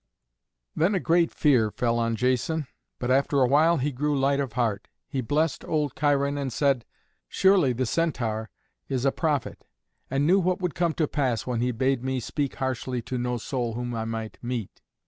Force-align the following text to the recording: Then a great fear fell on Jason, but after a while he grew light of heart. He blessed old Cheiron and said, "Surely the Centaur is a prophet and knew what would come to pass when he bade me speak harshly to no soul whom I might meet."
Then 0.75 0.95
a 0.95 0.99
great 0.99 1.31
fear 1.31 1.69
fell 1.69 1.99
on 1.99 2.15
Jason, 2.15 2.65
but 2.97 3.11
after 3.11 3.39
a 3.41 3.47
while 3.47 3.77
he 3.77 3.91
grew 3.91 4.17
light 4.19 4.39
of 4.39 4.53
heart. 4.53 4.87
He 5.07 5.21
blessed 5.21 5.63
old 5.63 5.93
Cheiron 5.95 6.39
and 6.39 6.51
said, 6.51 6.85
"Surely 7.29 7.71
the 7.71 7.85
Centaur 7.85 8.49
is 8.89 9.05
a 9.05 9.11
prophet 9.11 9.63
and 10.09 10.25
knew 10.25 10.39
what 10.39 10.59
would 10.59 10.73
come 10.73 10.93
to 10.95 11.07
pass 11.07 11.45
when 11.45 11.61
he 11.61 11.71
bade 11.71 12.03
me 12.03 12.19
speak 12.19 12.55
harshly 12.55 13.03
to 13.03 13.19
no 13.19 13.37
soul 13.37 13.75
whom 13.75 13.93
I 13.93 14.05
might 14.05 14.39
meet." 14.41 14.81